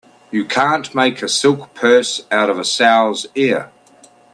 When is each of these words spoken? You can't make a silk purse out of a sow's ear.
You 0.31 0.45
can't 0.45 0.95
make 0.95 1.21
a 1.21 1.29
silk 1.29 1.75
purse 1.75 2.25
out 2.31 2.49
of 2.49 2.57
a 2.57 2.65
sow's 2.65 3.27
ear. 3.35 3.71